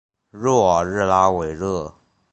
[0.31, 1.93] 诺尔日拉维勒。